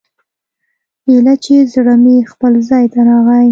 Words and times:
ايله 1.09 1.33
چې 1.43 1.55
زړه 1.73 1.93
مې 2.03 2.15
خپل 2.31 2.53
ځاى 2.67 2.85
ته 2.93 2.99
راغى. 3.07 3.47